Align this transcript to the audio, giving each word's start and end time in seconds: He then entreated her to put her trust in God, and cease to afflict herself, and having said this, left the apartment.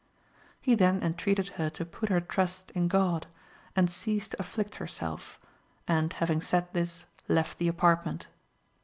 He 0.59 0.73
then 0.73 1.03
entreated 1.03 1.49
her 1.59 1.69
to 1.69 1.85
put 1.85 2.09
her 2.09 2.19
trust 2.19 2.71
in 2.71 2.87
God, 2.87 3.27
and 3.75 3.87
cease 3.87 4.27
to 4.29 4.39
afflict 4.41 4.77
herself, 4.77 5.39
and 5.87 6.11
having 6.13 6.41
said 6.41 6.67
this, 6.73 7.05
left 7.27 7.59
the 7.59 7.67
apartment. 7.67 8.25